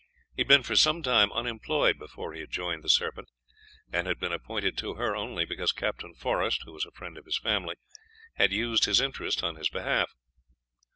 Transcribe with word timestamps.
He 0.35 0.41
had 0.41 0.47
been 0.47 0.63
for 0.63 0.75
some 0.75 1.03
time 1.03 1.31
unemployed 1.31 1.99
before 1.99 2.33
he 2.33 2.39
had 2.39 2.49
joined 2.49 2.83
the 2.83 2.89
Serpent, 2.89 3.29
and 3.93 4.07
had 4.07 4.19
been 4.19 4.33
appointed 4.33 4.75
to 4.79 4.95
her 4.95 5.15
only 5.15 5.45
because 5.45 5.71
Captain 5.71 6.15
Forest, 6.15 6.61
who 6.65 6.73
was 6.73 6.85
a 6.85 6.91
friend 6.91 7.19
of 7.19 7.25
his 7.25 7.37
family, 7.37 7.75
had 8.33 8.51
used 8.51 8.85
his 8.85 8.99
interest 8.99 9.43
on 9.43 9.57
his 9.57 9.69
behalf. 9.69 10.09